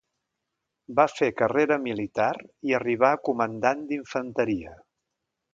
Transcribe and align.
Va 0.99 1.05
fer 1.17 1.27
carrera 1.41 1.77
militar 1.83 2.31
i 2.71 2.75
arribà 2.81 3.13
a 3.19 3.23
comandant 3.29 3.85
d'infanteria. 3.93 4.77